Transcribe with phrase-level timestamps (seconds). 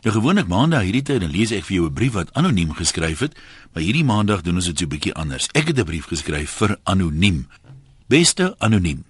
[0.00, 3.18] Nou gewoonlik maandag hierdie tyd dan lees ek vir jou 'n brief wat anoniem geskryf
[3.20, 3.36] het,
[3.72, 5.48] maar hierdie maandag doen ons dit so 'n bietjie anders.
[5.52, 7.48] Ek het 'n brief geskryf vir anoniem.
[8.08, 9.04] Beste anoniem.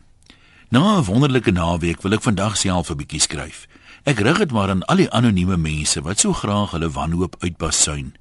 [0.69, 3.69] Na 'n wonderlike naweek wil ek vandag self 'n bietjie skryf.
[4.05, 8.15] Ek rig dit maar aan al die anonieme mense wat so graag hulle wanhoop uitbasuin.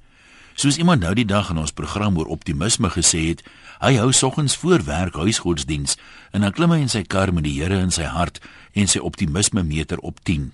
[0.54, 3.42] Soos iemand nou die dag in ons program oor optimisme gesê het,
[3.80, 5.96] hy hou soggens voor werk huisgodsdiens
[6.30, 8.40] en dan klim hy in sy kar met die Here in sy hart
[8.72, 10.52] en sy optimisme meter op 10.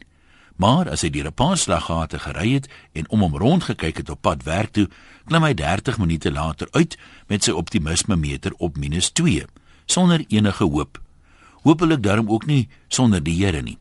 [0.56, 4.10] Maar as hy deur 'n paar slaggate gery het en om hom rond gekyk het
[4.10, 4.88] op pad werk toe,
[5.24, 6.96] klim hy 30 minute later uit
[7.26, 9.44] met sy optimisme meter op -2
[9.84, 11.00] sonder enige hoop.
[11.62, 13.78] Hoopelik daarom ook nie sonder die Here nie.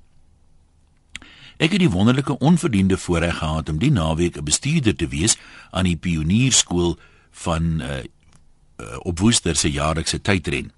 [1.58, 5.38] Ek het die wonderlike onverdiende voorreg gehad om die naweek 'n bestuurder te wees
[5.72, 6.98] aan die pionierskool
[7.32, 8.04] van uh,
[8.78, 10.72] uh, op Woester se jaarlikse tydren.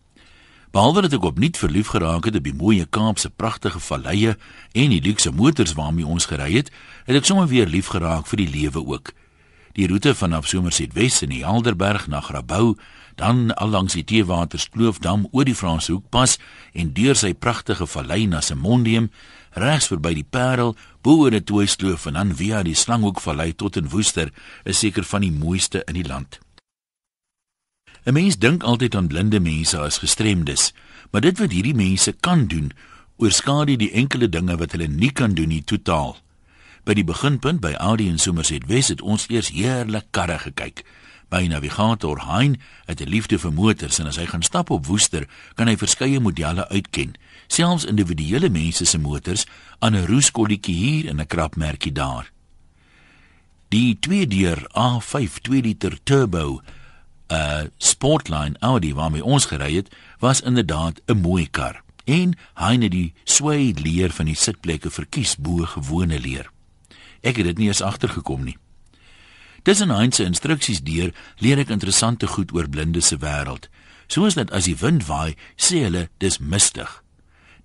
[0.76, 4.36] Behalwe dat ek opnuut verlief geraak het op die mooi Kaapse pragtige valleie
[4.74, 6.72] en die luukse motors waarmee ons gery het,
[7.08, 9.14] het ek sommer weer lief geraak vir die lewe ook.
[9.78, 12.76] Die roete vanaf Somerset Wes in die Helderberg na Grabouw,
[13.18, 16.38] dan allangs die Teewatersloofdam oor die Franshoekpas
[16.74, 19.12] en deur sy pragtige vallei na Simondium,
[19.58, 23.90] regs verby die Parel, bo oor die Tooisloof en dan via die Slanghoekvallei tot in
[23.94, 24.34] Woester,
[24.66, 26.42] is seker van die mooiste in die land.
[28.08, 30.74] 'n Mens dink altyd aan blinde mense as gestremdes,
[31.12, 32.72] maar dit wat hierdie mense kan doen,
[33.18, 36.16] oorskadu die enkele dinge wat hulle nie kan doen nie totaal.
[36.88, 40.86] By die beginpunt by Audi en Somerset West het ons eers heerlik karre gekyk.
[41.28, 45.28] By navigator Hein het 'n liefde vir motors en as hy gaan stap op Woester,
[45.56, 47.16] kan hy verskeie modelle uitken,
[47.48, 49.46] selfs individuele mense se motors
[49.80, 52.32] aan 'n roeskolletjie hier en 'n krapmerkie daar.
[53.68, 56.62] Die 2-deur A5 2 liter turbo
[57.32, 61.82] uh, Sportline Audi waarmee ons gery het, was inderdaad 'n mooi kar.
[62.06, 66.52] En hy het die suede leer van die sitplekke verkies bo gewone leer.
[67.22, 68.58] Ek het dit nie eens agtergekom nie.
[69.64, 73.68] Tussen hy se instruksies deur leer ek interessante goed oor blinde se wêreld.
[74.08, 77.04] Soos dat as die wind waai, sê hulle dis mistig.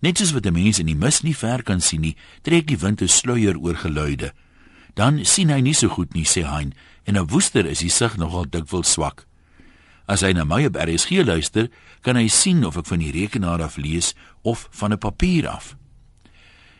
[0.03, 2.78] Net soos wat 'n mens in die mis nie ver kan sien nie, trek die
[2.78, 4.32] wind 'n sluier oor geluide.
[4.94, 6.72] Dan sien hy nie so goed nie, sê hy,
[7.04, 9.26] en op woester is die sig nogal dikwels swak.
[10.12, 11.71] As hy na my op RSG luister,
[12.05, 14.12] kan hy sien of ek van die rekenaar af lees
[14.45, 15.73] of van 'n papier af.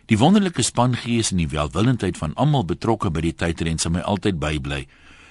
[0.07, 4.39] Die wonderlike spangees en die welwillendheid van almal betrokke by die tydren sal my altyd
[4.39, 4.87] bybly.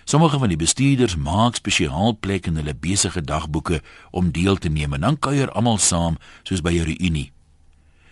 [0.06, 3.82] Sommige van die bestuurders maak spesiaal plek in hulle besige dagboeke
[4.12, 7.32] om deel te neem en dan kuier almal saam soos by 'n reunie.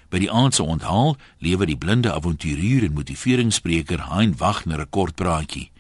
[0.10, 5.16] By die aand se onthaal lewer die blinde avonturier en motiveringsspreker Hein Wagner 'n kort
[5.16, 5.72] praatjie.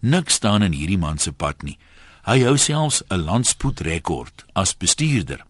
[0.00, 1.78] Niks staan in hierdie man se pad nie.
[2.28, 5.40] Hy hou selfs 'n landspoedrekord as bestuurder.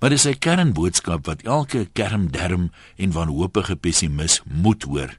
[0.00, 5.14] Maar dis sy kernboodskap wat elke kermderm en wanhoopige pessimis moet hoor.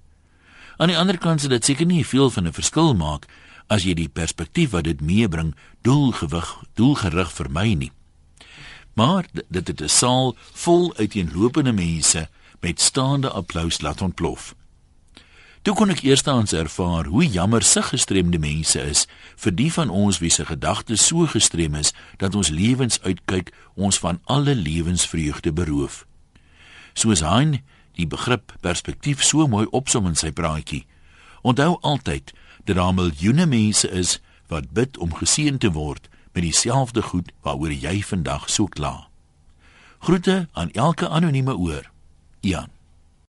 [0.78, 3.28] Aan die ander kant sê dit seker nie veel van 'n verskil maak
[3.68, 7.92] as jy die perspektief wat dit meebring doelgewig doelgerig vermy nie.
[8.94, 12.30] Maar dit het 'n saal vol uiteenlopende mense
[12.60, 14.56] met staande applous laat ontplof.
[15.68, 19.02] Toe kon ek eerstens ervaar hoe jammer se gestremde mense is
[19.44, 21.90] vir die van ons wie se gedagtes so gestrem is
[22.22, 26.06] dat ons lewens uitkyk ons van alle lewensvreugde beroof.
[26.96, 27.60] Soos hy
[28.00, 30.86] die begrip perspektief so mooi opsom in sy praatjie.
[31.44, 32.32] Onthou altyd
[32.64, 37.76] dat daar miljoene mense is wat bid om geseën te word met dieselfde goed waaroor
[37.76, 39.10] jy vandag so kla.
[40.00, 41.92] Groete aan elke anonieme oor.
[42.40, 42.72] Jan